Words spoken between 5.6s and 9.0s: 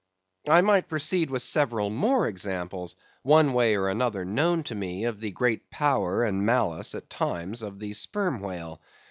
power and malice at times of the sperm whale.